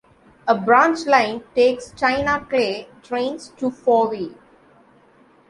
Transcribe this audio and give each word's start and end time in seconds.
A 0.47 0.55
branch 0.59 1.05
line 1.05 1.43
takes 1.53 1.91
china 1.91 2.43
clay 2.49 2.89
trains 3.03 3.49
to 3.57 3.69
Fowey. 3.69 4.35